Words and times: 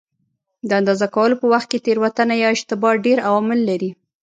د 0.67 0.69
اندازه 0.79 1.07
کولو 1.15 1.35
په 1.41 1.47
وخت 1.53 1.67
کې 1.71 1.83
تېروتنه 1.85 2.33
یا 2.43 2.49
اشتباه 2.55 3.01
ډېر 3.05 3.17
عوامل 3.27 3.59
لري. 3.69 3.91